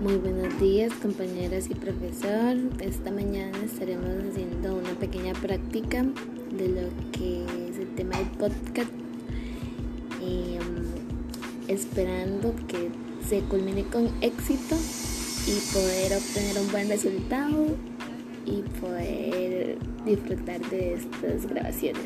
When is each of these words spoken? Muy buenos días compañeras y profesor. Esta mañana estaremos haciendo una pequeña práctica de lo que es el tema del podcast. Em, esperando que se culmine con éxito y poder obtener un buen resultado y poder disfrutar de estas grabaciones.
Muy 0.00 0.14
buenos 0.14 0.60
días 0.60 0.92
compañeras 1.02 1.68
y 1.68 1.74
profesor. 1.74 2.56
Esta 2.78 3.10
mañana 3.10 3.58
estaremos 3.64 4.06
haciendo 4.30 4.76
una 4.76 4.90
pequeña 4.90 5.32
práctica 5.32 6.04
de 6.52 6.68
lo 6.68 7.10
que 7.10 7.42
es 7.68 7.78
el 7.78 7.88
tema 7.96 8.16
del 8.16 8.28
podcast. 8.28 8.92
Em, 10.22 10.84
esperando 11.66 12.54
que 12.68 12.90
se 13.28 13.40
culmine 13.40 13.82
con 13.86 14.08
éxito 14.20 14.76
y 15.48 15.58
poder 15.72 16.12
obtener 16.16 16.62
un 16.62 16.70
buen 16.70 16.88
resultado 16.88 17.66
y 18.46 18.62
poder 18.80 19.78
disfrutar 20.06 20.60
de 20.70 20.94
estas 20.94 21.46
grabaciones. 21.46 22.04